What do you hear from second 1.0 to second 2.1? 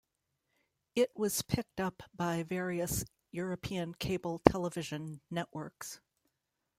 was picked up